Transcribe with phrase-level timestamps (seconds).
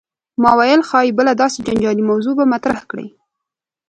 [0.41, 3.07] ما ویل ښايي بله داسې جنجالي موضوع به مطرح کړې.